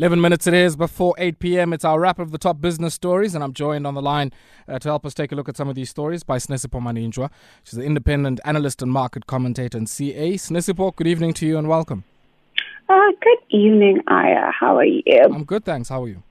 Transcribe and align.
11 0.00 0.18
minutes 0.18 0.46
it 0.46 0.54
is 0.54 0.76
before 0.76 1.14
8 1.18 1.38
p.m. 1.40 1.74
It's 1.74 1.84
our 1.84 2.00
wrap 2.00 2.18
of 2.18 2.30
the 2.30 2.38
top 2.38 2.58
business 2.58 2.94
stories, 2.94 3.34
and 3.34 3.44
I'm 3.44 3.52
joined 3.52 3.86
on 3.86 3.92
the 3.92 4.00
line 4.00 4.32
uh, 4.66 4.78
to 4.78 4.88
help 4.88 5.04
us 5.04 5.12
take 5.12 5.30
a 5.30 5.34
look 5.34 5.46
at 5.46 5.58
some 5.58 5.68
of 5.68 5.74
these 5.74 5.90
stories 5.90 6.22
by 6.22 6.38
Sinesipho 6.38 6.80
Maninjwa. 6.80 7.28
She's 7.64 7.76
an 7.76 7.82
independent 7.82 8.40
analyst 8.46 8.80
and 8.80 8.90
market 8.90 9.26
commentator 9.26 9.76
in 9.76 9.86
CA. 9.86 10.32
Sinesipho, 10.36 10.96
good 10.96 11.06
evening 11.06 11.34
to 11.34 11.46
you 11.46 11.58
and 11.58 11.68
welcome. 11.68 12.04
Uh, 12.88 13.10
good 13.20 13.38
evening, 13.50 14.00
Aya. 14.08 14.50
How 14.58 14.78
are 14.78 14.84
you? 14.86 15.02
I'm 15.22 15.44
good, 15.44 15.66
thanks. 15.66 15.90
How 15.90 16.04
are 16.04 16.08
you? 16.08 16.22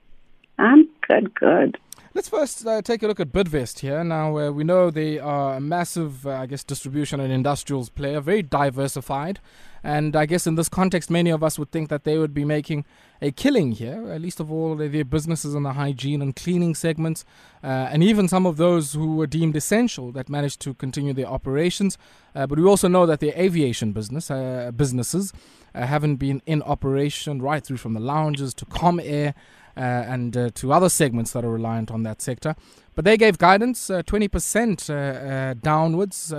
I'm 0.58 0.88
good, 1.08 1.32
good. 1.36 1.78
Let's 2.12 2.28
first 2.28 2.66
uh, 2.66 2.82
take 2.82 3.04
a 3.04 3.06
look 3.06 3.20
at 3.20 3.30
Bidvest 3.30 3.78
here. 3.78 4.02
Now, 4.02 4.36
uh, 4.36 4.50
we 4.50 4.64
know 4.64 4.90
they 4.90 5.20
are 5.20 5.54
a 5.54 5.60
massive, 5.60 6.26
uh, 6.26 6.30
I 6.30 6.46
guess, 6.46 6.64
distribution 6.64 7.20
and 7.20 7.32
industrials 7.32 7.88
player, 7.88 8.20
very 8.20 8.42
diversified. 8.42 9.38
And 9.84 10.16
I 10.16 10.26
guess 10.26 10.44
in 10.44 10.56
this 10.56 10.68
context, 10.68 11.08
many 11.08 11.30
of 11.30 11.44
us 11.44 11.56
would 11.56 11.70
think 11.70 11.88
that 11.88 12.02
they 12.02 12.18
would 12.18 12.34
be 12.34 12.44
making 12.44 12.84
a 13.22 13.30
killing 13.30 13.72
here, 13.72 14.10
at 14.10 14.20
least 14.20 14.40
of 14.40 14.50
all 14.50 14.74
their 14.74 15.04
businesses 15.04 15.54
in 15.54 15.62
the 15.62 15.74
hygiene 15.74 16.20
and 16.20 16.34
cleaning 16.34 16.74
segments, 16.74 17.24
uh, 17.62 17.66
and 17.92 18.02
even 18.02 18.26
some 18.26 18.44
of 18.44 18.56
those 18.56 18.94
who 18.94 19.14
were 19.14 19.28
deemed 19.28 19.54
essential 19.54 20.10
that 20.10 20.28
managed 20.28 20.60
to 20.62 20.74
continue 20.74 21.12
their 21.12 21.26
operations. 21.26 21.96
Uh, 22.34 22.44
but 22.44 22.58
we 22.58 22.64
also 22.64 22.88
know 22.88 23.06
that 23.06 23.20
their 23.20 23.34
aviation 23.36 23.92
business 23.92 24.30
uh, 24.30 24.72
businesses 24.74 25.32
haven't 25.74 26.16
been 26.16 26.42
in 26.46 26.62
operation 26.62 27.40
right 27.40 27.64
through 27.64 27.76
from 27.76 27.94
the 27.94 28.00
lounges 28.00 28.52
to 28.54 28.66
Comair 28.66 29.28
uh, 29.28 29.32
and 29.76 30.36
uh, 30.36 30.50
to 30.54 30.72
other 30.72 30.88
segments 30.88 31.32
that 31.32 31.44
are 31.44 31.50
reliant 31.50 31.90
on 31.90 32.02
that 32.02 32.22
sector. 32.22 32.54
But 32.94 33.04
they 33.04 33.16
gave 33.16 33.38
guidance 33.38 33.88
20% 33.88 34.90
uh, 34.90 35.54
downwards 35.54 36.34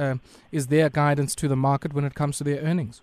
is 0.52 0.68
their 0.68 0.90
guidance 0.90 1.34
to 1.36 1.48
the 1.48 1.56
market 1.56 1.94
when 1.94 2.06
it 2.06 2.14
comes 2.14 2.38
to 2.38 2.44
their 2.44 2.62
earnings. 2.62 3.02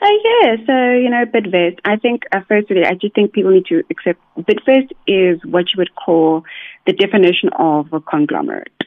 Uh, 0.00 0.06
yeah, 0.24 0.56
so, 0.64 0.92
you 0.92 1.10
know, 1.10 1.24
Bidvest, 1.26 1.80
I 1.84 1.96
think, 1.96 2.22
uh, 2.30 2.40
firstly, 2.46 2.84
I 2.84 2.94
just 2.94 3.14
think 3.14 3.32
people 3.32 3.50
need 3.50 3.66
to 3.66 3.82
accept 3.90 4.20
Bidvest 4.38 4.92
is 5.06 5.40
what 5.44 5.64
you 5.72 5.78
would 5.78 5.94
call 5.96 6.44
the 6.86 6.92
definition 6.92 7.50
of 7.58 7.92
a 7.92 8.00
conglomerate. 8.00 8.77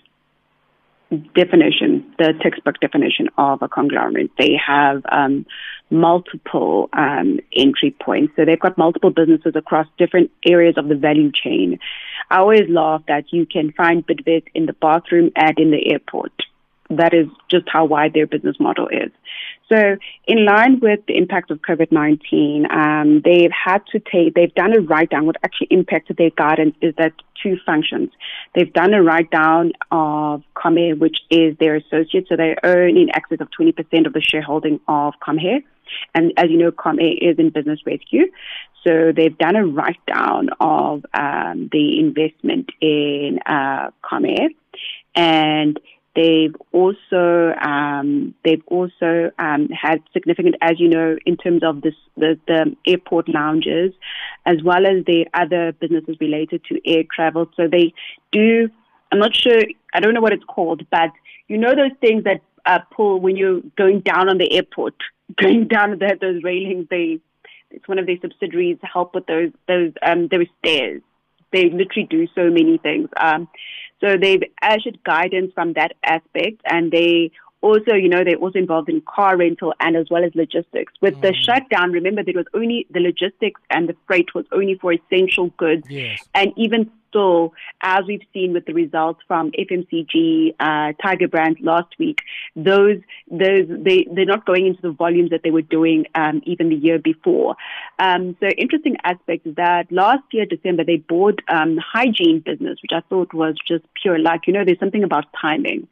Definition, 1.36 2.14
the 2.17 2.34
textbook 2.42 2.80
definition 2.80 3.28
of 3.38 3.62
a 3.62 3.67
conglomerate. 3.67 4.31
They 4.38 4.54
have 4.66 5.02
um, 5.12 5.45
multiple 5.90 6.90
um, 6.94 7.40
entry 7.53 7.94
points. 8.02 8.31
So 8.38 8.45
they've 8.45 8.59
got 8.59 8.78
multiple 8.78 9.09
businesses 9.09 9.53
across 9.58 9.88
different 9.98 10.31
areas 10.48 10.76
of 10.78 10.88
the 10.88 10.95
value 10.95 11.31
chain. 11.31 11.80
I 12.30 12.40
always 12.40 12.70
laugh 12.70 13.02
that 13.09 13.26
you 13.31 13.45
can 13.45 13.73
find 13.73 14.08
Bidvest 14.08 14.45
in 14.56 14.68
the 14.68 14.73
bathroom 14.73 15.31
and 15.36 15.59
in 15.59 15.72
the 15.72 15.92
airport. 15.92 16.31
That 16.97 17.14
is 17.14 17.28
just 17.50 17.67
how 17.67 17.86
wide 17.86 18.14
their 18.14 18.28
business 18.28 18.58
model 18.59 18.88
is. 18.88 19.11
So, 19.72 19.95
in 20.28 20.45
line 20.45 20.80
with 20.81 21.00
the 21.08 21.16
impact 21.16 21.50
of 21.50 21.59
COVID 21.59 21.92
19, 21.92 22.67
um, 22.70 23.22
they've 23.23 23.52
had 23.52 23.86
to 23.94 24.00
take, 24.00 24.34
they've 24.34 24.53
done 24.53 24.75
a 24.78 24.81
write 24.81 25.09
down. 25.09 25.25
What 25.25 25.38
actually 25.44 25.67
impacted 25.72 26.17
their 26.17 26.30
guidance 26.31 26.75
is 26.81 26.94
that 26.97 27.14
two 27.42 27.58
functions. 27.66 28.12
They've 28.53 28.72
done 28.72 28.94
a 28.94 29.02
write 29.02 29.31
down 29.31 29.72
of 29.89 30.44
Comair, 30.56 31.00
which 31.00 31.19
is 31.30 31.58
their 31.58 31.75
associate. 31.75 32.28
So, 32.28 32.36
they 32.36 32.56
own 32.64 32.97
in 32.97 33.09
excess 33.16 33.39
of 33.39 33.47
20% 33.58 34.06
of 34.06 34.14
the 34.14 34.22
shareholding 34.22 34.81
of 34.88 35.14
Comair. 35.25 35.64
And 36.14 36.34
as 36.38 36.50
you 36.50 36.58
know, 36.58 36.72
Comair 36.72 37.17
is 37.22 37.39
in 37.39 37.50
business 37.50 37.80
rescue. 37.86 38.28
So 38.86 39.12
they've 39.16 39.38
done 39.38 39.56
a 39.56 39.66
write 39.66 40.03
down 40.08 40.50
of 40.59 41.06
um, 41.14 41.69
the 41.72 42.00
investment 42.00 42.69
in 42.81 43.39
uh, 43.45 43.92
and 45.16 45.80
they've 46.16 46.56
also 46.72 47.54
um, 47.62 48.34
they've 48.44 48.64
also 48.67 49.31
um, 49.40 49.70
had 49.70 50.02
significant, 50.14 50.56
as 50.62 50.80
you 50.80 50.90
know, 50.90 51.18
in 51.26 51.38
terms 51.38 51.64
of 51.64 51.81
this, 51.81 51.95
the, 52.18 52.40
the 52.48 52.76
airport 52.88 53.30
lounges, 53.30 53.94
as 54.45 54.62
well 54.64 54.86
as 54.86 55.06
the 55.06 55.26
other 55.34 55.72
businesses 55.73 56.18
related 56.20 56.64
to 56.66 56.80
air 56.86 57.03
travel. 57.14 57.50
So 57.56 57.68
they 57.68 57.94
do. 58.31 58.70
I'm 59.12 59.20
not 59.20 59.36
sure. 59.36 59.62
I 59.94 60.00
don't 60.00 60.14
know 60.14 60.22
what 60.22 60.34
it's 60.34 60.44
called, 60.45 60.86
but 60.90 61.12
you 61.47 61.58
know 61.58 61.75
those 61.75 61.97
things 62.00 62.24
that 62.24 62.41
uh, 62.66 62.80
pull 62.96 63.19
when 63.19 63.35
you're 63.35 63.62
going 63.78 64.02
down 64.02 64.30
on 64.30 64.38
the 64.38 64.52
airport 64.53 64.96
going 65.41 65.68
down 65.68 65.91
the, 65.91 66.18
those 66.19 66.44
railings. 66.44 66.88
They 66.90 67.19
it's 67.69 67.88
one 67.88 68.00
of 68.00 68.06
their 68.06 68.18
subsidiaries 68.22 68.78
help 68.81 69.16
with 69.16 69.25
those 69.28 69.52
those 69.68 69.94
um 70.02 70.28
there 70.30 70.44
stairs. 70.59 71.02
They 71.51 71.69
literally 71.69 72.07
do 72.09 72.28
so 72.35 72.50
many 72.50 72.78
things. 72.78 73.09
Um, 73.19 73.47
so 74.00 74.17
they've 74.17 74.44
issued 74.63 75.03
guidance 75.03 75.51
from 75.53 75.73
that 75.73 75.94
aspect, 76.03 76.62
and 76.66 76.91
they 76.91 77.31
also, 77.61 77.94
you 77.94 78.09
know, 78.09 78.23
they're 78.23 78.35
also 78.35 78.59
involved 78.59 78.89
in 78.89 79.01
car 79.01 79.38
rental 79.38 79.73
and 79.79 79.95
as 79.95 80.09
well 80.09 80.23
as 80.23 80.31
logistics. 80.35 80.94
With 81.01 81.16
mm. 81.16 81.22
the 81.22 81.33
shutdown, 81.33 81.91
remember 81.91 82.23
there 82.23 82.33
was 82.35 82.47
only 82.53 82.88
the 82.89 82.99
logistics 82.99 83.61
and 83.69 83.88
the 83.88 83.95
freight 84.07 84.33
was 84.33 84.45
only 84.51 84.75
for 84.75 84.94
essential 84.94 85.49
goods, 85.57 85.85
yes. 85.89 86.19
and 86.33 86.51
even 86.57 86.91
still, 87.11 87.53
as 87.81 88.01
we've 88.07 88.25
seen 88.33 88.53
with 88.53 88.66
the 88.66 88.73
results 88.73 89.19
from 89.27 89.51
FMCG, 89.51 90.55
uh, 90.59 90.94
Tiger 91.01 91.27
Brands 91.27 91.59
last 91.61 91.94
week, 91.99 92.19
those 92.55 92.97
those 93.29 93.67
they 93.67 94.07
they're 94.11 94.25
not 94.25 94.45
going 94.45 94.66
into 94.66 94.81
the 94.81 94.91
volumes 94.91 95.29
that 95.29 95.41
they 95.43 95.51
were 95.51 95.61
doing 95.61 96.05
um, 96.16 96.41
even 96.45 96.69
the 96.69 96.75
year 96.75 96.99
before. 96.99 97.55
Um, 97.99 98.35
so 98.39 98.47
interesting 98.57 98.95
aspect 99.03 99.45
is 99.45 99.55
that 99.55 99.91
last 99.91 100.23
year 100.31 100.45
December 100.45 100.83
they 100.83 100.97
bought 100.97 101.39
um, 101.47 101.78
hygiene 101.78 102.39
business, 102.39 102.79
which 102.81 102.91
I 102.93 103.01
thought 103.09 103.33
was 103.33 103.55
just 103.67 103.83
pure 104.01 104.17
luck. 104.17 104.47
You 104.47 104.53
know, 104.53 104.66
there's 104.66 104.79
something 104.79 105.03
about 105.03 105.25
timing. 105.39 105.88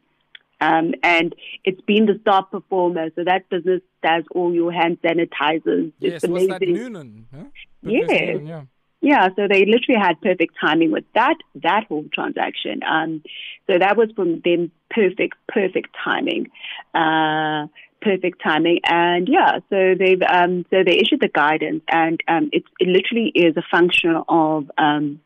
Um, 0.60 0.94
and 1.02 1.34
it's 1.64 1.80
been 1.82 2.06
the 2.06 2.18
star 2.20 2.44
performer. 2.44 3.10
So 3.16 3.24
that 3.24 3.48
business 3.48 3.82
does 4.02 4.24
all 4.34 4.52
your 4.54 4.72
hand 4.72 4.98
sanitizers. 5.02 5.92
Yes, 5.98 6.14
it's 6.14 6.24
amazing. 6.24 6.48
that 6.48 6.68
Noonan? 6.68 7.26
Huh? 7.34 7.44
Yes. 7.82 8.08
Noonan, 8.10 8.46
yeah. 8.46 8.62
Yeah, 9.02 9.28
so 9.34 9.48
they 9.48 9.64
literally 9.64 9.98
had 9.98 10.20
perfect 10.20 10.56
timing 10.60 10.90
with 10.92 11.04
that 11.14 11.36
that 11.62 11.84
whole 11.88 12.04
transaction. 12.12 12.82
Um, 12.86 13.22
so 13.66 13.78
that 13.78 13.96
was 13.96 14.10
from 14.14 14.40
them 14.44 14.70
perfect, 14.90 15.36
perfect 15.48 15.96
timing, 16.04 16.50
uh, 16.94 17.66
perfect 18.02 18.42
timing. 18.42 18.80
And 18.84 19.26
yeah, 19.26 19.60
so 19.70 19.94
they've 19.98 20.20
um, 20.28 20.66
so 20.68 20.84
they 20.84 20.98
issued 20.98 21.20
the 21.20 21.28
guidance, 21.28 21.82
and 21.88 22.20
um, 22.28 22.50
it 22.52 22.64
it 22.78 22.88
literally 22.88 23.32
is 23.34 23.56
a 23.56 23.62
function 23.70 24.22
of 24.28 24.70
um, 24.76 25.20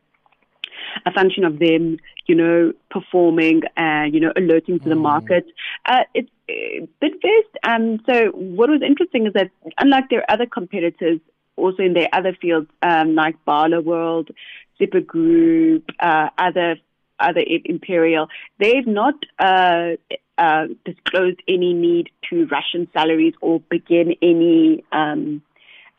a 1.05 1.11
function 1.11 1.43
of 1.43 1.59
them, 1.59 1.97
you 2.27 2.35
know, 2.35 2.73
performing 2.89 3.61
and 3.77 4.13
you 4.13 4.19
know 4.19 4.33
alerting 4.35 4.79
to 4.79 4.89
the 4.89 4.95
mm. 4.95 5.01
market. 5.01 5.45
Uh, 5.85 6.03
it's 6.13 6.29
uh, 6.49 6.85
Bidvest. 7.01 7.53
Um, 7.63 7.99
so 8.05 8.31
what 8.31 8.69
was 8.69 8.81
interesting 8.85 9.27
is 9.27 9.33
that 9.33 9.51
unlike 9.77 10.09
their 10.09 10.29
other 10.29 10.45
competitors, 10.45 11.19
also 11.55 11.83
in 11.83 11.93
their 11.93 12.09
other 12.13 12.35
fields 12.39 12.69
um, 12.81 13.15
like 13.15 13.35
Barloworld, 13.45 14.29
Super 14.77 15.01
Group, 15.01 15.89
uh, 15.99 16.29
other 16.37 16.77
other 17.19 17.41
Imperial, 17.63 18.27
they've 18.59 18.85
not 18.85 19.13
uh, 19.39 19.91
uh, 20.37 20.65
disclosed 20.83 21.41
any 21.47 21.73
need 21.73 22.09
to 22.29 22.45
ration 22.47 22.87
salaries 22.93 23.33
or 23.41 23.61
begin 23.69 24.15
any 24.21 24.83
um, 24.91 25.41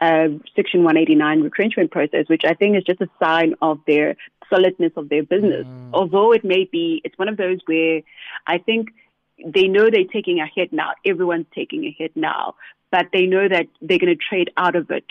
uh, 0.00 0.28
Section 0.54 0.84
189 0.84 1.40
retrenchment 1.40 1.90
process, 1.90 2.26
which 2.28 2.42
I 2.46 2.54
think 2.54 2.76
is 2.76 2.84
just 2.84 3.00
a 3.00 3.08
sign 3.22 3.54
of 3.62 3.80
their 3.86 4.16
solidness 4.48 4.92
of 4.96 5.08
their 5.08 5.22
business. 5.22 5.66
Mm. 5.66 5.90
Although 5.92 6.32
it 6.32 6.44
may 6.44 6.68
be, 6.70 7.00
it's 7.04 7.18
one 7.18 7.28
of 7.28 7.36
those 7.36 7.58
where 7.66 8.02
I 8.46 8.58
think 8.58 8.88
they 9.44 9.64
know 9.64 9.88
they're 9.90 10.04
taking 10.12 10.40
a 10.40 10.46
hit 10.52 10.72
now. 10.72 10.92
Everyone's 11.04 11.46
taking 11.54 11.84
a 11.84 11.94
hit 11.96 12.16
now, 12.16 12.54
but 12.90 13.06
they 13.12 13.26
know 13.26 13.48
that 13.48 13.66
they're 13.80 13.98
going 13.98 14.16
to 14.16 14.16
trade 14.16 14.50
out 14.56 14.76
of 14.76 14.90
it 14.90 15.04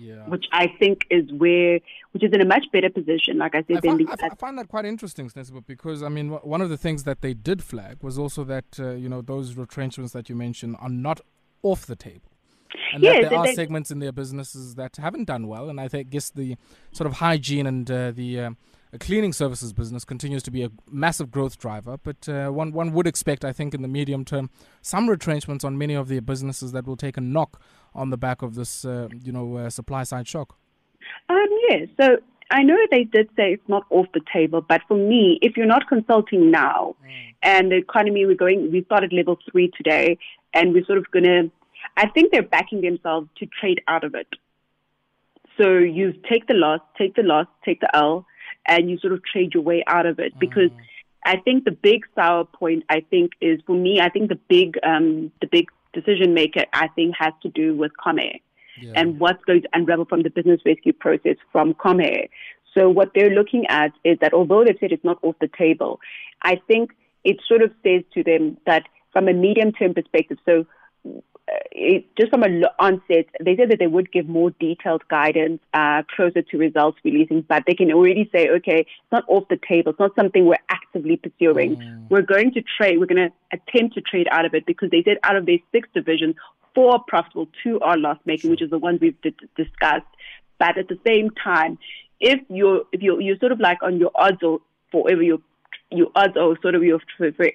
yeah. 0.00 0.26
which 0.26 0.46
I 0.52 0.66
think 0.78 1.06
is 1.10 1.30
where, 1.32 1.80
which 2.12 2.24
is 2.24 2.32
in 2.32 2.40
a 2.40 2.44
much 2.44 2.64
better 2.72 2.90
position, 2.90 3.38
like 3.38 3.54
I 3.54 3.64
said. 3.64 3.78
I, 3.78 3.80
find, 3.80 4.08
I, 4.10 4.28
find 4.30 4.58
that 4.58 4.68
quite 4.68 4.84
interesting, 4.84 5.28
Snesibuk, 5.28 5.66
because 5.66 6.02
I 6.02 6.08
mean, 6.08 6.30
one 6.30 6.60
of 6.60 6.70
the 6.70 6.76
things 6.76 7.04
that 7.04 7.20
they 7.20 7.34
did 7.34 7.62
flag 7.62 7.98
was 8.02 8.18
also 8.18 8.44
that 8.44 8.78
uh, 8.78 8.90
you 8.90 9.08
know 9.08 9.20
those 9.20 9.54
retrenchments 9.54 10.12
that 10.12 10.28
you 10.28 10.34
mentioned 10.34 10.76
are 10.80 10.88
not 10.88 11.20
off 11.62 11.86
the 11.86 11.96
table. 11.96 12.29
And 12.92 13.02
yes, 13.02 13.22
that 13.22 13.30
there 13.30 13.38
are 13.38 13.46
they, 13.46 13.54
segments 13.54 13.90
in 13.90 13.98
their 13.98 14.12
businesses 14.12 14.74
that 14.76 14.96
haven't 14.96 15.24
done 15.24 15.46
well, 15.46 15.68
and 15.68 15.80
I 15.80 15.88
think 15.88 16.10
guess 16.10 16.30
the 16.30 16.56
sort 16.92 17.06
of 17.06 17.14
hygiene 17.14 17.66
and 17.66 17.90
uh, 17.90 18.10
the 18.10 18.40
uh, 18.40 18.50
cleaning 18.98 19.32
services 19.32 19.72
business 19.72 20.04
continues 20.04 20.42
to 20.44 20.50
be 20.50 20.62
a 20.62 20.70
massive 20.90 21.30
growth 21.30 21.58
driver. 21.58 21.96
But 22.02 22.28
uh, 22.28 22.48
one 22.50 22.72
one 22.72 22.92
would 22.92 23.06
expect, 23.06 23.44
I 23.44 23.52
think, 23.52 23.74
in 23.74 23.82
the 23.82 23.88
medium 23.88 24.24
term, 24.24 24.50
some 24.82 25.08
retrenchments 25.08 25.64
on 25.64 25.78
many 25.78 25.94
of 25.94 26.08
their 26.08 26.20
businesses 26.20 26.72
that 26.72 26.86
will 26.86 26.96
take 26.96 27.16
a 27.16 27.20
knock 27.20 27.60
on 27.94 28.10
the 28.10 28.16
back 28.16 28.42
of 28.42 28.54
this, 28.54 28.84
uh, 28.84 29.08
you 29.22 29.32
know, 29.32 29.56
uh, 29.56 29.70
supply 29.70 30.02
side 30.04 30.28
shock? 30.28 30.56
Um, 31.28 31.46
yes. 31.68 31.88
So 32.00 32.18
I 32.50 32.62
know 32.62 32.76
they 32.90 33.04
did 33.04 33.28
say 33.36 33.52
it's 33.52 33.68
not 33.68 33.84
off 33.90 34.06
the 34.12 34.20
table, 34.32 34.60
but 34.60 34.82
for 34.88 34.96
me, 34.96 35.38
if 35.40 35.56
you're 35.56 35.66
not 35.66 35.88
consulting 35.88 36.50
now, 36.50 36.96
mm. 37.04 37.34
and 37.42 37.70
the 37.70 37.76
economy 37.76 38.26
we're 38.26 38.34
going, 38.34 38.72
we 38.72 38.84
started 38.84 39.12
level 39.12 39.38
three 39.50 39.70
today, 39.76 40.18
and 40.52 40.72
we're 40.72 40.84
sort 40.84 40.98
of 40.98 41.10
going 41.12 41.24
to, 41.24 41.50
I 41.96 42.08
think 42.08 42.32
they're 42.32 42.42
backing 42.42 42.80
themselves 42.80 43.28
to 43.38 43.46
trade 43.46 43.80
out 43.88 44.04
of 44.04 44.14
it. 44.14 44.28
So 45.60 45.78
you 45.78 46.12
take 46.28 46.46
the 46.46 46.54
loss, 46.54 46.80
take 46.96 47.14
the 47.16 47.22
loss, 47.22 47.46
take 47.64 47.80
the 47.80 47.94
L, 47.94 48.26
and 48.66 48.90
you 48.90 48.98
sort 48.98 49.12
of 49.12 49.22
trade 49.24 49.54
your 49.54 49.62
way 49.62 49.84
out 49.86 50.06
of 50.06 50.18
it 50.18 50.34
mm. 50.34 50.38
because. 50.38 50.70
I 51.22 51.36
think 51.36 51.64
the 51.64 51.70
big 51.70 52.06
sour 52.14 52.46
point, 52.46 52.84
I 52.88 53.00
think, 53.10 53.32
is 53.42 53.60
for 53.66 53.76
me. 53.76 54.00
I 54.00 54.08
think 54.08 54.30
the 54.30 54.38
big, 54.48 54.78
um, 54.82 55.30
the 55.42 55.48
big 55.48 55.66
decision 55.92 56.32
maker, 56.32 56.64
I 56.72 56.88
think, 56.88 57.14
has 57.18 57.34
to 57.42 57.50
do 57.50 57.76
with 57.76 57.92
Comair. 58.02 58.40
yeah. 58.80 58.92
and 58.94 59.20
what's 59.20 59.42
going 59.44 59.62
to 59.62 59.68
unravel 59.72 60.04
from 60.04 60.22
the 60.22 60.30
business 60.30 60.60
rescue 60.64 60.92
process 60.92 61.36
from 61.52 61.74
Comair. 61.74 62.28
So 62.74 62.88
what 62.88 63.10
they're 63.14 63.30
looking 63.30 63.66
at 63.66 63.92
is 64.04 64.18
that 64.20 64.32
although 64.32 64.64
they've 64.64 64.76
said 64.80 64.92
it's 64.92 65.04
not 65.04 65.18
off 65.22 65.36
the 65.40 65.48
table, 65.48 66.00
I 66.42 66.60
think 66.66 66.92
it 67.24 67.38
sort 67.46 67.62
of 67.62 67.72
says 67.82 68.02
to 68.14 68.22
them 68.22 68.56
that 68.66 68.84
from 69.12 69.28
a 69.28 69.32
medium 69.32 69.72
term 69.72 69.94
perspective, 69.94 70.38
so 70.44 70.66
it, 71.72 72.06
just 72.16 72.30
from 72.30 72.42
a 72.42 72.62
onset, 72.78 73.26
they 73.44 73.56
said 73.56 73.70
that 73.70 73.78
they 73.78 73.86
would 73.86 74.12
give 74.12 74.28
more 74.28 74.50
detailed 74.60 75.02
guidance 75.08 75.60
uh, 75.74 76.02
closer 76.14 76.42
to 76.42 76.58
results 76.58 76.98
releasing, 77.04 77.42
but 77.42 77.64
they 77.66 77.74
can 77.74 77.92
already 77.92 78.28
say, 78.32 78.48
okay, 78.48 78.80
it's 78.80 79.12
not 79.12 79.24
off 79.28 79.48
the 79.48 79.58
table. 79.68 79.90
It's 79.90 80.00
not 80.00 80.14
something 80.14 80.46
we're 80.46 80.56
actively 80.68 81.16
pursuing. 81.16 81.76
Mm. 81.76 82.10
We're 82.10 82.22
going 82.22 82.52
to 82.52 82.62
trade. 82.76 82.98
We're 82.98 83.06
going 83.06 83.30
to 83.30 83.32
attempt 83.52 83.94
to 83.94 84.00
trade 84.00 84.28
out 84.30 84.44
of 84.44 84.54
it 84.54 84.66
because 84.66 84.90
they 84.90 85.02
said 85.02 85.18
out 85.22 85.36
of 85.36 85.46
their 85.46 85.58
six 85.72 85.88
divisions, 85.94 86.34
four 86.74 86.94
are 86.94 87.04
profitable, 87.06 87.48
two 87.62 87.80
are 87.80 87.96
loss 87.96 88.18
making, 88.24 88.50
which 88.50 88.62
is 88.62 88.70
the 88.70 88.78
ones 88.78 89.00
we've 89.00 89.20
d- 89.22 89.34
discussed. 89.56 90.06
But 90.58 90.78
at 90.78 90.88
the 90.88 90.98
same 91.06 91.30
time, 91.30 91.78
if 92.20 92.40
you're 92.48 92.82
if 92.92 93.00
you're 93.00 93.20
you're 93.20 93.38
sort 93.38 93.52
of 93.52 93.60
like 93.60 93.82
on 93.82 93.98
your 93.98 94.10
odds 94.14 94.42
or 94.42 94.60
for 94.92 95.04
whatever 95.04 95.22
you're 95.22 95.38
your 95.90 96.08
odds 96.14 96.36
are 96.36 96.56
sort 96.62 96.74
of 96.74 96.82
your 96.82 97.00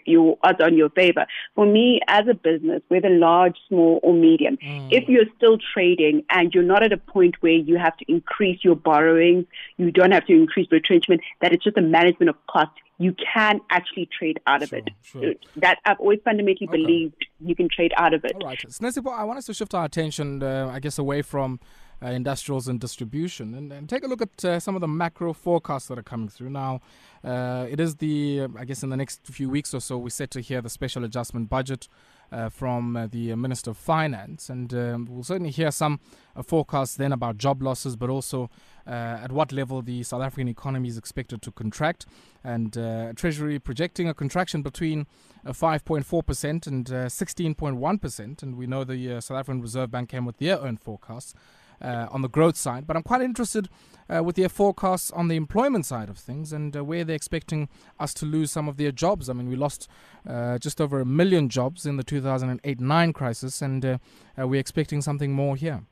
your 0.06 0.38
odds 0.44 0.60
on 0.62 0.78
your 0.78 0.90
favor. 0.90 1.26
For 1.56 1.66
me, 1.66 2.02
as 2.08 2.28
a 2.28 2.34
business, 2.34 2.82
whether 2.88 3.10
large, 3.10 3.58
small, 3.68 4.00
or 4.04 4.14
medium, 4.14 4.58
mm. 4.58 4.88
if 4.92 5.08
you're 5.08 5.26
still 5.38 5.58
trading 5.74 6.24
and 6.30 6.54
you're 6.54 6.64
not 6.64 6.84
at 6.84 6.92
a 6.92 6.98
point 6.98 7.36
where 7.42 7.54
you 7.54 7.78
have 7.78 7.96
to 7.98 8.06
increase 8.08 8.64
your 8.64 8.76
borrowings, 8.76 9.46
you 9.78 9.92
don't 9.92 10.12
have 10.12 10.26
to 10.28 10.34
increase 10.34 10.68
retrenchment, 10.72 11.22
that 11.42 11.54
it's 11.54 11.64
just 11.64 11.78
a 11.78 11.82
management 11.82 12.30
of 12.30 12.36
cost. 12.48 12.72
You 12.98 13.14
can 13.34 13.60
actually 13.70 14.08
trade 14.18 14.40
out 14.48 14.64
of 14.64 14.70
sure, 14.70 14.80
it. 14.80 14.90
Sure. 15.02 15.34
That 15.58 15.80
I've 15.86 16.00
always 16.00 16.20
fundamentally 16.24 16.68
okay. 16.68 16.78
believed 16.78 17.26
you 17.42 17.54
can 17.54 17.68
trade 17.68 17.94
out 17.98 18.14
of 18.14 18.24
it. 18.24 18.34
All 18.36 18.48
right, 18.48 18.58
Sinesipho, 18.58 19.12
I 19.12 19.26
want 19.26 19.38
us 19.38 19.46
to 19.48 19.54
shift 19.54 19.74
our 19.74 19.84
attention, 19.84 20.42
uh, 20.42 20.72
I 20.74 20.80
guess, 20.80 20.98
away 20.98 21.22
from 21.22 21.60
uh, 22.02 22.08
industrials 22.08 22.68
and 22.68 22.80
distribution. 22.80 23.54
And, 23.54 23.72
and, 23.72 23.90
take 23.90 24.04
a 24.04 24.08
look 24.08 24.22
at 24.22 24.46
uh, 24.46 24.60
some 24.60 24.76
of 24.76 24.82
the 24.82 24.88
macro 24.88 25.34
forecasts 25.34 25.88
that 25.88 25.98
are 25.98 26.04
coming 26.04 26.30
through. 26.30 26.50
Now, 26.50 26.82
uh, 27.24 27.68
it 27.70 27.80
is 27.80 27.96
the, 27.96 28.48
I 28.58 28.66
guess, 28.66 28.84
in 28.84 28.90
the 28.90 28.98
next 28.98 29.26
few 29.26 29.50
weeks 29.50 29.74
or 29.74 29.80
so, 29.80 29.98
we're 29.98 30.10
set 30.10 30.32
to 30.32 30.42
hear 30.42 30.62
the 30.62 30.70
special 30.70 31.04
adjustment 31.04 31.50
budget. 31.50 31.88
Uh, 32.32 32.50
from 32.50 32.98
uh, 32.98 33.06
the 33.06 33.36
Minister 33.36 33.70
of 33.70 33.78
Finance, 33.78 34.50
and 34.50 34.74
um, 34.74 35.08
we'll 35.08 35.24
certainly 35.24 35.52
hear 35.52 35.70
some 35.70 36.00
uh, 36.36 36.42
forecasts 36.42 36.96
then 36.96 37.12
about 37.12 37.38
job 37.38 37.62
losses, 37.62 37.96
but 37.96 38.10
also 38.10 38.50
at 38.88 39.32
what 39.32 39.52
level 39.52 39.84
the 39.84 40.02
South 40.02 40.24
African 40.24 40.48
economy 40.48 40.90
is 40.90 40.98
expected 40.98 41.44
to 41.44 41.52
contract. 41.52 42.08
And 42.44 42.74
Treasury 43.16 43.60
projecting 43.60 44.10
a 44.10 44.14
contraction 44.16 44.64
between 44.64 45.06
5.4% 45.46 46.68
and 46.68 46.86
16.1%. 46.86 48.44
And 48.44 48.58
we 48.58 48.66
know 48.66 48.84
the 48.84 49.22
South 49.22 49.38
African 49.38 49.62
Reserve 49.62 49.92
Bank 49.92 50.10
came 50.10 50.26
with 50.26 50.40
their 50.40 50.60
own 50.60 50.78
forecasts 50.78 51.36
uh, 51.36 51.40
on 51.82 52.22
the 52.22 52.30
growth 52.30 52.58
side. 52.58 52.88
But 52.88 52.96
I'm 52.96 53.04
quite 53.04 53.22
interested 53.22 53.70
uh, 54.14 54.24
with 54.24 54.36
their 54.36 54.50
forecasts 54.50 55.12
on 55.12 55.28
the 55.28 55.36
employment 55.36 55.86
side 55.86 56.10
of 56.10 56.18
things 56.18 56.54
and 56.54 56.76
uh, 56.76 56.84
where 56.84 57.04
they're 57.04 57.16
expecting 57.16 57.70
us 58.00 58.14
to 58.16 58.26
lose 58.26 58.52
some 58.52 58.68
of 58.68 58.78
their 58.78 58.92
jobs. 58.92 59.30
I 59.30 59.34
mean, 59.34 59.50
we 59.50 59.56
lost 59.56 59.88
uh, 60.28 60.58
just 60.58 60.80
over 60.80 61.00
a 61.00 61.06
million 61.06 61.50
jobs 61.50 61.86
in 61.86 61.98
the 61.98 62.04
2008 62.04 62.80
9 62.80 63.14
crisis, 63.14 63.62
and 63.62 63.86
uh, 63.86 63.98
uh, 64.40 64.48
we're 64.48 64.60
expecting 64.60 65.02
something 65.02 65.34
more 65.34 65.56
here. 65.56 65.84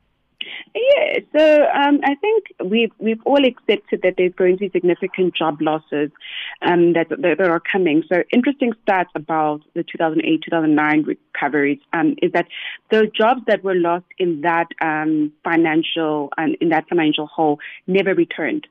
So 1.36 1.66
um, 1.74 2.00
I 2.04 2.14
think 2.14 2.44
we've 2.64 2.92
we've 2.98 3.20
all 3.24 3.44
accepted 3.44 4.02
that 4.02 4.14
there's 4.16 4.34
going 4.34 4.56
to 4.58 4.68
be 4.68 4.70
significant 4.70 5.34
job 5.34 5.60
losses 5.60 6.10
um, 6.62 6.92
that, 6.92 7.08
that, 7.08 7.38
that 7.38 7.48
are 7.48 7.60
coming. 7.60 8.04
So 8.08 8.22
interesting 8.32 8.72
stats 8.86 9.08
about 9.16 9.62
the 9.74 9.82
2008 9.82 10.42
2009 10.44 11.02
recoveries 11.02 11.80
um, 11.92 12.14
is 12.22 12.30
that 12.32 12.46
the 12.90 13.10
jobs 13.12 13.40
that 13.48 13.64
were 13.64 13.74
lost 13.74 14.06
in 14.18 14.42
that 14.42 14.68
um, 14.80 15.32
financial 15.42 16.30
and 16.36 16.56
in 16.60 16.68
that 16.68 16.88
financial 16.88 17.26
hole 17.26 17.58
never 17.88 18.14
returned. 18.14 18.68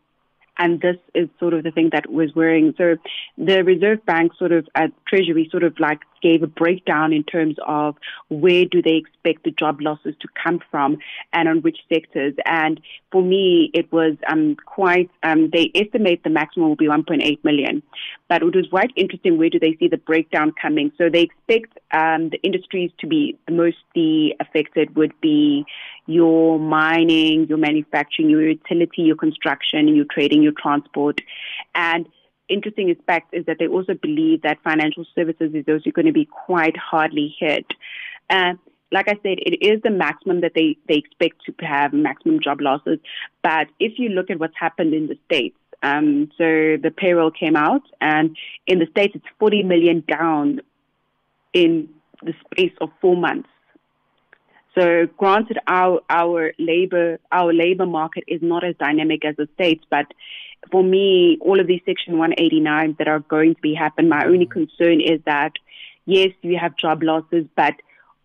And 0.57 0.79
this 0.79 0.97
is 1.13 1.27
sort 1.39 1.53
of 1.53 1.63
the 1.63 1.71
thing 1.71 1.89
that 1.91 2.09
was 2.09 2.33
worrying. 2.35 2.75
So 2.77 2.95
the 3.37 3.63
Reserve 3.63 4.05
Bank 4.05 4.33
sort 4.37 4.51
of 4.51 4.67
at 4.75 4.91
Treasury 5.07 5.49
sort 5.51 5.63
of 5.63 5.79
like 5.79 5.99
gave 6.23 6.41
a 6.41 6.47
breakdown 6.47 7.11
in 7.11 7.23
terms 7.23 7.57
of 7.67 7.95
where 8.29 8.65
do 8.65 8.81
they 8.81 8.95
expect 8.95 9.43
the 9.43 9.51
job 9.51 9.81
losses 9.81 10.15
to 10.21 10.27
come 10.41 10.59
from 10.71 10.97
and 11.33 11.49
on 11.49 11.61
which 11.61 11.77
sectors. 11.91 12.33
And 12.45 12.79
for 13.11 13.21
me, 13.21 13.69
it 13.73 13.91
was 13.91 14.15
um, 14.27 14.55
quite, 14.65 15.11
um, 15.21 15.49
they 15.51 15.69
estimate 15.75 16.23
the 16.23 16.29
maximum 16.29 16.69
will 16.69 16.75
be 16.77 16.87
1.8 16.87 17.43
million. 17.43 17.83
But 18.29 18.41
it 18.41 18.55
was 18.55 18.67
quite 18.69 18.91
interesting 18.95 19.37
where 19.37 19.49
do 19.49 19.59
they 19.59 19.75
see 19.79 19.89
the 19.89 19.97
breakdown 19.97 20.53
coming. 20.59 20.91
So 20.97 21.09
they 21.09 21.23
expect 21.23 21.77
um, 21.91 22.29
the 22.29 22.39
industries 22.41 22.91
to 22.99 23.07
be 23.07 23.37
mostly 23.49 24.35
affected 24.39 24.95
would 24.95 25.13
be 25.19 25.65
your 26.05 26.57
mining, 26.57 27.47
your 27.47 27.57
manufacturing, 27.57 28.29
your 28.29 28.47
utility, 28.47 29.03
your 29.03 29.15
construction, 29.17 29.93
your 29.93 30.05
trading, 30.09 30.41
your 30.41 30.53
transport. 30.59 31.19
And 31.75 32.07
interesting 32.49 32.91
aspect 32.91 33.33
is 33.33 33.45
that 33.45 33.57
they 33.59 33.67
also 33.67 33.93
believe 33.93 34.41
that 34.41 34.57
financial 34.63 35.05
services 35.15 35.53
is 35.53 35.65
also 35.67 35.91
going 35.91 36.05
to 36.05 36.13
be 36.13 36.25
quite 36.25 36.77
hardly 36.77 37.35
hit. 37.39 37.65
Uh, 38.29 38.53
like 38.91 39.07
I 39.07 39.13
said, 39.23 39.39
it 39.39 39.65
is 39.65 39.81
the 39.81 39.89
maximum 39.89 40.41
that 40.41 40.53
they, 40.53 40.77
they 40.87 40.95
expect 40.95 41.43
to 41.45 41.65
have 41.65 41.93
maximum 41.93 42.39
job 42.39 42.61
losses. 42.61 42.99
But 43.41 43.67
if 43.79 43.97
you 43.97 44.09
look 44.09 44.29
at 44.29 44.39
what's 44.39 44.57
happened 44.57 44.93
in 44.93 45.07
the 45.07 45.17
States, 45.25 45.57
um, 45.81 46.31
so 46.37 46.77
the 46.81 46.93
payroll 46.95 47.31
came 47.31 47.55
out, 47.55 47.81
and 47.99 48.37
in 48.67 48.79
the 48.79 48.85
States, 48.91 49.15
it's 49.15 49.25
40 49.39 49.63
million 49.63 50.03
down 50.07 50.61
in 51.51 51.89
the 52.21 52.33
space 52.45 52.71
of 52.79 52.89
four 53.01 53.17
months. 53.17 53.49
So 54.75 55.07
granted, 55.17 55.59
our, 55.67 56.01
our 56.09 56.53
labor, 56.57 57.19
our 57.31 57.53
labor 57.53 57.85
market 57.85 58.23
is 58.27 58.41
not 58.41 58.63
as 58.63 58.75
dynamic 58.79 59.25
as 59.25 59.35
the 59.35 59.47
States, 59.55 59.83
but 59.89 60.05
for 60.71 60.83
me, 60.83 61.37
all 61.41 61.59
of 61.59 61.67
these 61.67 61.81
Section 61.85 62.15
189s 62.15 62.97
that 62.97 63.07
are 63.07 63.19
going 63.19 63.55
to 63.55 63.61
be 63.61 63.73
happen, 63.73 64.09
my 64.09 64.25
only 64.25 64.45
concern 64.45 65.01
is 65.01 65.19
that, 65.25 65.53
yes, 66.05 66.29
you 66.41 66.57
have 66.57 66.75
job 66.77 67.03
losses, 67.03 67.45
but 67.55 67.73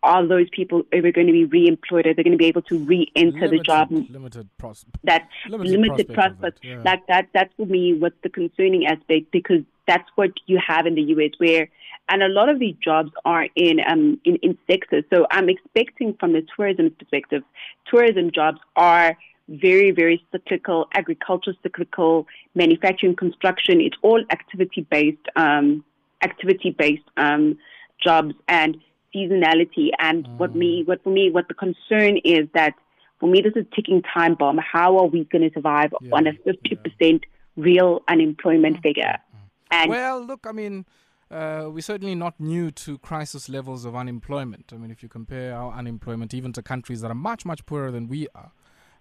are 0.02 0.26
those 0.26 0.46
people 0.50 0.82
ever 0.92 1.10
going 1.10 1.26
to 1.26 1.32
be 1.32 1.44
re-employed? 1.44 2.06
Are 2.06 2.14
they 2.14 2.22
going 2.22 2.32
to 2.32 2.38
be 2.38 2.46
able 2.46 2.62
to 2.62 2.78
re-enter 2.78 3.32
limited, 3.32 3.60
the 3.60 3.62
job? 3.64 3.88
Limited 3.90 4.48
prospect. 4.56 4.96
That 5.04 5.28
limited, 5.48 5.72
limited 5.72 6.14
prospect. 6.14 6.60
Yeah. 6.62 6.82
Like 6.84 7.06
that. 7.08 7.28
That's 7.34 7.52
for 7.56 7.66
me 7.66 7.94
what's 7.94 8.16
the 8.22 8.28
concerning 8.28 8.86
aspect 8.86 9.32
because 9.32 9.62
that's 9.86 10.08
what 10.14 10.30
you 10.46 10.60
have 10.64 10.86
in 10.86 10.94
the 10.94 11.02
US, 11.02 11.32
where 11.38 11.68
and 12.08 12.22
a 12.22 12.28
lot 12.28 12.48
of 12.48 12.58
these 12.58 12.76
jobs 12.82 13.10
are 13.24 13.48
in 13.54 13.80
um 13.80 14.20
in, 14.24 14.36
in 14.36 14.58
sectors. 14.70 15.04
So 15.10 15.26
I'm 15.30 15.48
expecting 15.48 16.14
from 16.14 16.32
the 16.32 16.46
tourism 16.56 16.94
perspective, 16.98 17.42
tourism 17.86 18.30
jobs 18.30 18.58
are 18.76 19.16
very, 19.48 19.90
very 19.90 20.24
cyclical, 20.30 20.86
agriculture 20.94 21.54
cyclical, 21.62 22.26
manufacturing, 22.54 23.16
construction. 23.16 23.80
It's 23.80 23.96
all 24.02 24.22
activity 24.30 24.86
based, 24.90 25.26
um, 25.36 25.84
activity 26.22 26.74
based 26.76 27.04
um, 27.16 27.58
jobs 28.02 28.34
and 28.46 28.76
seasonality. 29.14 29.90
And 29.98 30.26
mm. 30.26 30.36
what 30.36 30.54
me, 30.54 30.82
what 30.84 31.02
for 31.02 31.10
me, 31.10 31.30
what 31.30 31.48
the 31.48 31.54
concern 31.54 32.18
is 32.24 32.48
that 32.54 32.74
for 33.20 33.28
me, 33.28 33.40
this 33.40 33.54
is 33.56 33.66
ticking 33.74 34.02
time 34.02 34.34
bomb. 34.34 34.58
How 34.58 34.98
are 34.98 35.06
we 35.06 35.24
going 35.24 35.48
to 35.48 35.50
survive 35.52 35.92
yeah, 36.00 36.10
on 36.12 36.26
a 36.26 36.32
50% 36.32 36.78
yeah. 37.00 37.18
real 37.56 38.02
unemployment 38.08 38.78
mm. 38.78 38.82
figure? 38.82 39.16
Mm. 39.34 39.38
And 39.70 39.90
well, 39.90 40.20
look, 40.20 40.46
I 40.46 40.52
mean, 40.52 40.84
uh, 41.30 41.68
we're 41.70 41.80
certainly 41.80 42.14
not 42.14 42.38
new 42.38 42.70
to 42.70 42.98
crisis 42.98 43.48
levels 43.48 43.84
of 43.84 43.96
unemployment. 43.96 44.72
I 44.72 44.76
mean, 44.76 44.90
if 44.90 45.02
you 45.02 45.08
compare 45.08 45.54
our 45.54 45.72
unemployment 45.72 46.32
even 46.32 46.52
to 46.54 46.62
countries 46.62 47.00
that 47.00 47.10
are 47.10 47.14
much, 47.14 47.44
much 47.44 47.66
poorer 47.66 47.90
than 47.90 48.08
we 48.08 48.28
are, 48.34 48.52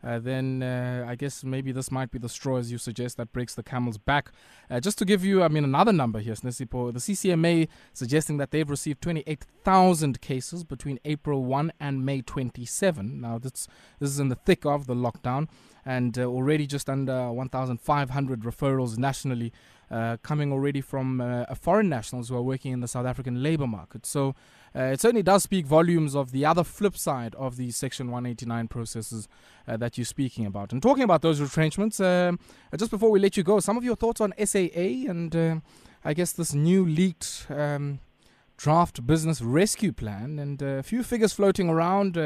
uh, 0.04 0.20
then 0.20 0.63
uh, 0.63 1.06
I 1.08 1.16
guess 1.16 1.44
maybe 1.44 1.72
this 1.72 1.92
might 1.92 2.12
be 2.12 2.20
the 2.20 2.30
straw, 2.30 2.58
as 2.58 2.72
you 2.72 2.77
suggest, 2.77 3.18
that 3.18 3.32
breaks 3.32 3.56
the 3.56 3.63
camel's 3.63 3.98
back. 3.98 4.32
Uh, 4.70 4.80
just 4.80 4.98
to 5.00 5.06
give 5.06 5.25
you, 5.25 5.44
I 5.44 5.48
mean, 5.48 5.63
another 5.63 5.94
number 5.94 6.20
here, 6.20 6.34
Sinesipho, 6.34 6.94
the 6.94 7.00
CCMA 7.00 7.68
suggesting 7.94 8.38
that 8.38 8.51
they've 8.51 8.70
received 8.70 9.01
28,000 9.01 10.22
cases 10.22 10.63
between 10.63 11.00
April 11.06 11.44
1 11.44 11.74
and 11.80 12.06
May 12.06 12.22
27. 12.22 13.22
Now, 13.22 13.38
this, 13.39 13.68
this 14.00 14.10
is 14.10 14.20
in 14.20 14.30
the 14.30 14.36
thick 14.36 14.66
of 14.66 14.88
the 14.88 14.96
lockdown, 14.96 15.48
and 15.86 16.18
uh, 16.18 16.24
already 16.24 16.68
just 16.68 16.89
under 16.89 17.32
1,500 17.32 18.42
referrals 18.42 18.98
nationally 18.98 19.51
uh, 19.89 20.17
coming 20.22 20.51
already 20.51 20.82
from 20.82 21.22
uh, 21.22 21.46
foreign 21.56 21.89
nationals 21.89 22.29
who 22.29 22.36
are 22.36 22.41
working 22.41 22.74
in 22.74 22.82
the 22.82 22.88
South 22.88 23.06
African 23.06 23.41
labor 23.41 23.67
market. 23.67 24.06
So 24.06 24.36
uh, 24.75 24.84
it 24.84 25.01
certainly 25.01 25.24
does 25.24 25.44
speak 25.44 25.65
volumes 25.65 26.15
of 26.15 26.32
the 26.32 26.46
other 26.46 26.63
flip 26.63 26.98
side 26.98 27.36
of 27.36 27.58
the 27.58 27.72
Section 27.72 28.08
189 28.08 28.67
processes 28.67 29.27
uh, 29.67 29.77
that 29.77 29.98
you're 29.98 30.06
speaking 30.06 30.46
about. 30.46 30.74
And 30.74 30.82
talking 30.82 31.03
about 31.03 31.22
those 31.22 31.39
retrenchments, 31.39 32.00
uh, 32.00 32.34
just 32.77 32.91
before 32.91 33.10
we 33.10 33.20
let 33.20 33.38
you 33.38 33.44
go, 33.44 33.60
some 33.60 33.77
of 33.77 33.84
your 33.84 33.96
thoughts 33.96 34.20
on 34.20 34.34
SAA 34.44 35.10
and 35.10 35.36
uh, 35.36 35.56
I 36.03 36.13
guess 36.13 36.32
this 36.32 36.53
new 36.53 36.86
leaked. 36.86 37.48
Um, 37.50 38.00
draft 38.60 39.06
business 39.06 39.39
rescue 39.39 39.94
plan 39.94 40.39
and 40.39 40.63
a 40.63 40.82
few 40.82 41.03
figures 41.03 41.32
floating 41.32 41.70
around. 41.70 42.17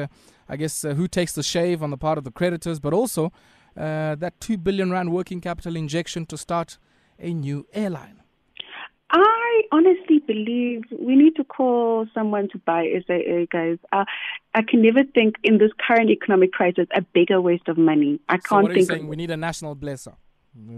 I 0.48 0.56
guess 0.56 0.84
who 0.84 1.06
takes 1.10 1.34
the 1.34 1.44
shave 1.44 1.84
on 1.84 1.90
the 1.90 1.98
part 1.98 2.18
of 2.18 2.24
the 2.24 2.32
creditors, 2.32 2.80
but 2.80 2.94
also 2.94 3.34
that 3.76 4.40
2 4.40 4.58
billion 4.58 4.92
rand 4.92 5.12
working 5.12 5.42
capital 5.42 5.76
injection 5.76 6.26
to 6.28 6.38
start 6.38 6.78
a 7.22 7.34
new 7.34 7.66
airline? 7.74 8.22
I 9.14 9.62
honestly 9.72 10.20
believe 10.20 10.84
we 10.98 11.16
need 11.16 11.36
to 11.36 11.44
call 11.44 12.08
someone 12.14 12.48
to 12.50 12.58
buy 12.60 12.88
SAA, 13.06 13.46
guys. 13.52 13.78
Uh, 13.92 14.06
I 14.56 14.62
can 14.62 14.82
never 14.82 15.04
think 15.04 15.36
in 15.44 15.58
this 15.58 15.72
current 15.86 16.10
economic 16.10 16.54
crisis 16.54 16.88
a 16.96 17.02
bigger 17.02 17.42
waste 17.42 17.68
of 17.68 17.78
money. 17.78 18.22
I 18.30 18.38
can't 18.38 18.68
so 18.68 18.72
are 18.72 18.74
think. 18.74 18.88
Saying? 18.88 19.08
we 19.08 19.18
need 19.18 19.32
a 19.32 19.38
national 19.38 19.76
blesser. 19.76 20.16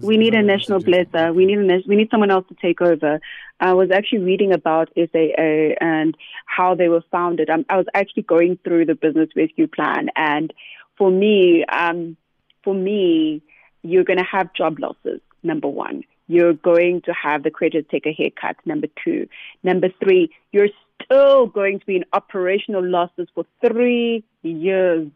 we 0.02 0.18
need 0.18 0.34
a 0.34 0.42
national 0.42 0.80
blesser. 0.80 1.34
We 1.34 1.46
need 1.46 1.60
a 1.60 1.84
we 1.88 1.96
need 1.96 2.10
someone 2.10 2.32
else 2.32 2.48
to 2.50 2.56
take 2.56 2.82
over. 2.82 3.20
I 3.60 3.74
was 3.74 3.92
actually 3.92 4.20
reading 4.20 4.52
about 4.52 4.90
SAA 4.96 5.76
and 5.80 6.18
how 6.48 6.74
they 6.74 6.90
were 6.90 7.04
founded. 7.12 7.52
Um, 7.52 7.66
I 7.70 7.78
was 7.78 7.86
actually 7.94 8.24
going 8.24 8.58
through 8.64 8.86
the 8.86 8.96
business 8.96 9.30
rescue 9.36 9.68
plan, 9.68 10.10
and 10.16 10.52
for 10.98 11.12
me, 11.12 11.66
um, 11.66 12.18
for 12.64 12.74
me, 12.74 13.44
you're 13.84 14.06
going 14.06 14.20
to 14.20 14.26
have 14.26 14.54
job 14.56 14.80
losses. 14.80 15.22
Number 15.44 15.68
one 15.68 16.04
you're 16.28 16.54
going 16.54 17.02
to 17.02 17.14
have 17.14 17.44
the 17.44 17.52
creditors 17.52 17.86
take 17.92 18.06
a 18.06 18.14
haircut. 18.14 18.56
Number 18.66 18.88
two. 19.04 19.28
Number 19.64 19.90
three, 20.02 20.30
you're 20.52 20.70
still 21.04 21.48
going 21.48 21.80
to 21.80 21.86
be 21.86 21.98
in 21.98 22.06
operational 22.14 22.84
losses 22.84 23.28
for 23.36 23.46
three 23.66 24.24
years. 24.42 25.08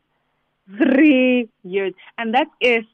Three 0.78 1.50
years. 1.64 1.94
And 2.18 2.34
that's 2.34 2.50
if, 2.60 2.86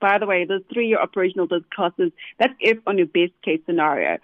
by 0.00 0.18
the 0.18 0.26
way, 0.26 0.44
those 0.44 0.62
three 0.72 0.88
year 0.88 1.00
operational 1.00 1.48
losses, 1.78 2.12
that's 2.38 2.54
if 2.60 2.78
on 2.86 2.98
your 2.98 3.06
best 3.06 3.32
case 3.42 3.60
scenario. 3.66 4.18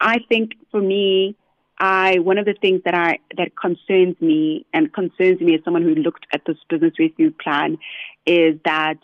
I 0.00 0.18
think 0.28 0.52
for 0.70 0.80
me, 0.80 1.36
I 1.78 2.20
one 2.20 2.38
of 2.38 2.44
the 2.44 2.54
things 2.54 2.82
that 2.84 2.94
I 2.94 3.18
that 3.36 3.56
concerns 3.60 4.14
me 4.20 4.64
and 4.72 4.92
concerns 4.92 5.40
me 5.40 5.54
as 5.54 5.64
someone 5.64 5.82
who 5.82 5.96
looked 5.96 6.26
at 6.32 6.42
this 6.46 6.56
business 6.68 6.92
rescue 6.98 7.32
plan 7.32 7.78
is 8.24 8.56
that 8.64 8.98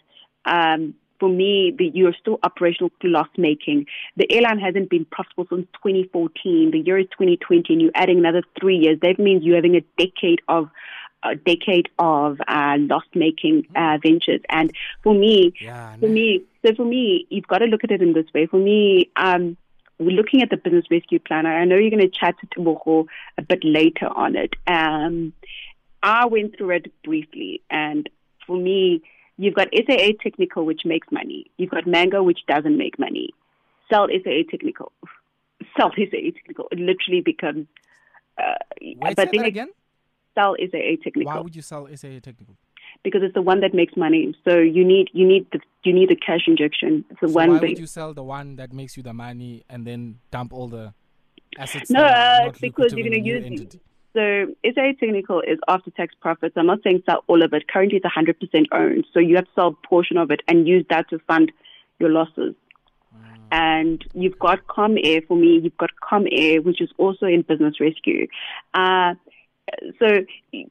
um, 0.45 0.95
for 1.19 1.29
me, 1.29 1.75
the, 1.77 1.91
you're 1.93 2.15
still 2.19 2.39
operational 2.43 2.91
to 3.01 3.09
loss 3.09 3.29
making. 3.37 3.87
The 4.17 4.31
airline 4.31 4.59
hasn't 4.59 4.91
been 4.91 5.05
profitable 5.05 5.47
since 5.51 5.67
2014. 5.83 6.71
The 6.71 6.79
year 6.79 6.99
is 6.99 7.07
2020, 7.07 7.73
and 7.73 7.83
you're 7.83 7.91
adding 7.95 8.19
another 8.19 8.43
three 8.59 8.77
years. 8.77 8.99
That 9.03 9.19
means 9.19 9.45
you're 9.45 9.57
having 9.57 9.77
a 9.77 9.85
decade 9.99 10.41
of 10.49 10.71
a 11.25 11.35
decade 11.35 11.89
of 11.99 12.39
uh, 12.47 12.77
loss 12.79 13.03
making 13.13 13.67
uh, 13.75 13.99
ventures. 14.01 14.41
And 14.51 14.73
for 15.03 15.15
me, 15.15 15.53
yeah, 15.61 15.97
for 15.97 16.09
me, 16.09 16.45
so 16.65 16.75
for 16.77 16.85
me, 16.85 17.27
you've 17.29 17.49
got 17.49 17.59
to 17.59 17.67
look 17.67 17.83
at 17.83 17.91
it 17.91 18.01
in 18.01 18.13
this 18.13 18.27
way. 18.33 18.47
For 18.47 18.59
me, 18.59 19.11
um, 19.17 19.57
we're 19.99 20.17
looking 20.17 20.43
at 20.43 20.51
the 20.51 20.57
business 20.57 20.85
rescue 20.91 21.19
plan. 21.19 21.45
I 21.45 21.65
know 21.65 21.77
you're 21.77 21.91
going 21.91 22.09
to 22.09 22.09
chat 22.09 22.37
to 22.41 22.47
Tebogo 22.47 23.07
a 23.37 23.43
bit 23.43 23.65
later 23.65 24.07
on 24.07 24.37
it. 24.37 24.55
Um, 24.69 25.33
I 26.03 26.27
went 26.27 26.57
through 26.57 26.71
it 26.71 26.93
briefly, 27.03 27.63
and 27.69 28.09
for 28.47 28.57
me, 28.57 29.03
You've 29.39 29.55
got 29.55 29.69
SAA 29.73 30.13
Technical, 30.21 30.67
which 30.67 30.83
makes 30.85 31.07
money. 31.13 31.47
You've 31.57 31.71
got 31.71 31.87
Mango, 31.87 32.23
which 32.23 32.41
doesn't 32.49 32.77
make 32.77 32.99
money. 32.99 33.31
Sell 33.89 34.09
SAA 34.09 34.43
Technical. 34.51 34.93
Sell 35.77 35.93
SAA 35.97 36.33
Technical. 36.35 36.67
It 36.73 36.81
literally 36.81 37.21
becomes. 37.21 37.67
Uh, 38.37 38.55
Wait, 38.81 39.17
but 39.17 39.31
then 39.33 39.45
again. 39.45 39.69
Sell 40.35 40.57
SAA 40.59 40.97
Technical. 41.03 41.33
Why 41.33 41.41
would 41.41 41.55
you 41.55 41.63
sell 41.63 41.87
SAA 41.87 42.19
Technical? 42.21 42.57
Because 43.05 43.23
it's 43.23 43.35
the 43.35 43.43
one 43.43 43.61
that 43.61 43.75
makes 43.75 43.97
money. 43.97 44.35
So 44.47 44.59
you 44.59 44.85
need 44.85 45.11
you 45.13 45.27
need 45.27 45.47
the 45.53 45.61
you 45.85 45.93
need 45.93 46.11
the 46.11 46.17
cash 46.17 46.49
injection. 46.49 47.05
It's 47.11 47.21
the 47.21 47.29
so 47.29 47.35
one. 47.35 47.51
Why 47.51 47.61
would 47.61 47.79
you 47.79 47.87
sell 47.87 48.13
the 48.13 48.25
one 48.25 48.57
that 48.57 48.73
makes 48.73 48.97
you 48.97 49.05
the 49.05 49.15
money 49.15 49.65
and 49.71 49.87
then 49.87 50.19
dump 50.33 50.53
all 50.53 50.67
the 50.67 50.95
assets? 51.59 51.91
No, 51.91 52.03
uh, 52.03 52.51
because 52.61 52.93
you're 52.93 53.09
going 53.09 53.23
to 53.23 53.29
use. 53.29 53.45
Entity? 53.45 53.81
So 54.15 54.47
SA 54.65 54.93
Technical 54.99 55.41
is 55.41 55.59
after 55.69 55.91
tax 55.91 56.15
profits. 56.21 56.55
I'm 56.57 56.67
not 56.67 56.83
saying 56.83 57.03
sell 57.07 57.25
all 57.27 57.43
of 57.43 57.53
it. 57.53 57.69
Currently, 57.69 58.01
it's 58.03 58.07
100% 58.07 58.67
owned. 58.73 59.07
So 59.13 59.21
you 59.21 59.37
have 59.37 59.45
to 59.45 59.51
sell 59.55 59.69
a 59.69 59.87
portion 59.87 60.17
of 60.17 60.31
it 60.31 60.41
and 60.49 60.67
use 60.67 60.85
that 60.91 61.11
to 61.11 61.19
fund 61.21 61.53
your 61.99 62.11
losses. 62.11 62.55
Mm. 63.15 63.39
And 63.53 64.05
you've 64.15 64.39
got 64.39 64.67
Comair 64.67 65.27
for 65.27 65.37
me. 65.37 65.61
You've 65.63 65.77
got 65.77 65.91
Comair, 66.03 66.65
which 66.65 66.81
is 66.81 66.91
also 66.97 67.27
in 67.27 67.43
business 67.43 67.81
rescue. 67.81 68.27
Uh, 68.73 69.15
so 69.99 70.07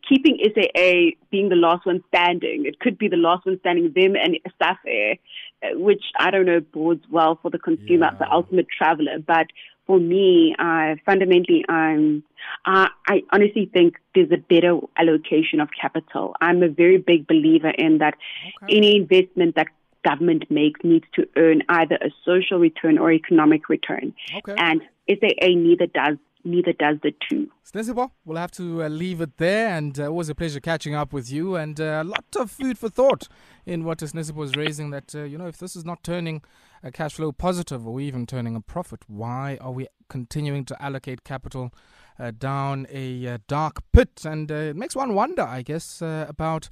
keeping 0.08 0.40
SAA 0.42 1.16
being 1.32 1.50
the 1.50 1.56
last 1.56 1.86
one 1.86 2.04
standing, 2.08 2.66
it 2.66 2.80
could 2.80 2.98
be 2.98 3.08
the 3.08 3.18
last 3.18 3.46
one 3.46 3.60
standing, 3.60 3.92
them 3.96 4.16
and 4.16 4.38
SAFAir, 4.60 5.20
uh, 5.64 5.78
which 5.78 6.04
I 6.20 6.32
don't 6.32 6.46
know 6.46 6.60
bodes 6.60 7.04
well 7.10 7.38
for 7.42 7.52
the 7.52 7.60
consumer, 7.60 8.10
yeah. 8.12 8.18
the 8.18 8.32
ultimate 8.32 8.68
traveler. 8.76 9.20
But 9.20 9.48
for 9.88 10.00
me, 10.00 10.56
uh, 10.60 10.96
fundamentally, 11.06 11.64
I'm, 11.68 12.24
uh, 12.66 12.88
I 13.08 13.24
honestly 13.32 13.70
think 13.74 13.96
there's 14.14 14.32
a 14.32 14.38
better 14.38 14.78
allocation 14.98 15.62
of 15.62 15.70
capital. 15.80 16.36
I'm 16.42 16.62
a 16.62 16.68
very 16.68 16.98
big 16.98 17.26
believer 17.26 17.70
in 17.70 18.00
that 18.00 18.16
okay. 18.64 18.78
any 18.78 18.98
investment 18.98 19.56
that 19.56 19.68
government 20.06 20.46
makes 20.50 20.80
needs 20.84 21.06
to 21.16 21.28
earn 21.38 21.64
either 21.70 21.96
a 21.96 22.10
social 22.26 22.60
return 22.60 22.98
or 22.98 23.12
economic 23.12 23.70
return. 23.70 24.14
Okay. 24.36 24.56
And 24.58 24.82
SAA 25.10 25.48
neither 25.56 25.88
does 25.88 26.18
neither 26.44 26.72
does 26.72 26.98
the 27.04 27.14
two. 27.30 27.50
Sinesipho, 27.66 28.10
we'll 28.24 28.38
have 28.38 28.52
to 28.52 28.84
uh, 28.84 28.88
leave 28.88 29.20
it 29.20 29.38
there, 29.38 29.70
and 29.70 30.00
uh, 30.00 30.06
it 30.06 30.14
was 30.14 30.30
a 30.30 30.36
pleasure 30.36 30.62
catching 30.62 30.96
up 30.96 31.12
with 31.12 31.30
you, 31.30 31.56
and 31.56 31.82
uh, 31.82 32.02
a 32.02 32.04
lot 32.06 32.24
of 32.38 32.50
food 32.50 32.78
for 32.78 32.88
thought 32.90 33.28
in 33.66 33.84
what 33.84 33.98
Sinesipho 33.98 34.36
was 34.36 34.56
raising. 34.56 34.92
That 34.92 35.14
uh, 35.14 35.24
you 35.24 35.38
know, 35.38 35.48
if 35.48 35.58
this 35.58 35.76
is 35.76 35.84
not 35.84 36.04
turning 36.04 36.42
a 36.84 36.92
cash 36.92 37.16
flow 37.16 37.32
positive 37.32 37.88
or 37.88 38.00
even 38.00 38.26
turning 38.26 38.56
a 38.56 38.62
profit, 38.62 39.02
why 39.08 39.58
are 39.62 39.72
we 39.72 39.88
continuing 40.10 40.66
to 40.66 40.82
allocate 40.82 41.24
capital 41.24 41.74
uh, 42.20 42.32
down 42.32 42.88
a 42.90 43.28
uh, 43.28 43.38
dark 43.48 43.84
pit? 43.92 44.24
And 44.26 44.50
it 44.50 44.76
makes 44.76 44.96
one 44.96 45.16
wonder, 45.16 45.44
I 45.44 45.62
guess, 45.62 46.02
about. 46.02 46.70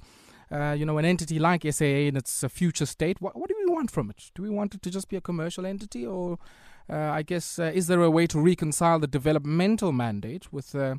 you 0.50 0.86
know, 0.86 0.96
an 0.98 1.04
entity 1.04 1.40
like 1.40 1.64
SAA 1.68 2.06
in 2.06 2.16
its 2.16 2.44
future 2.48 2.86
state, 2.86 3.20
what, 3.20 3.34
what 3.36 3.48
do 3.48 3.56
we 3.58 3.72
want 3.74 3.90
from 3.90 4.10
it? 4.10 4.30
Do 4.32 4.42
we 4.42 4.48
want 4.48 4.74
it 4.76 4.82
to 4.82 4.90
just 4.90 5.08
be 5.08 5.16
a 5.16 5.20
commercial 5.20 5.66
entity, 5.66 6.06
or 6.06 6.38
uh, 6.88 6.96
I 6.96 7.22
guess, 7.22 7.58
uh, 7.58 7.72
is 7.74 7.88
there 7.88 8.02
a 8.02 8.10
way 8.10 8.26
to 8.28 8.40
reconcile 8.40 8.98
the 8.98 9.06
developmental 9.08 9.92
mandate 9.92 10.52
with 10.52 10.74
uh, 10.74 10.96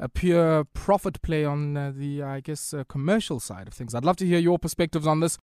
a 0.00 0.08
pure 0.08 0.64
profit 0.64 1.22
play 1.22 1.44
on 1.44 1.74
the, 1.74 2.22
I 2.22 2.40
guess, 2.40 2.74
commercial 2.88 3.38
side 3.38 3.68
of 3.68 3.74
things? 3.74 3.94
I'd 3.94 4.04
love 4.04 4.16
to 4.16 4.26
hear 4.26 4.38
your 4.38 4.58
perspectives 4.58 5.06
on 5.06 5.20
this. 5.20 5.36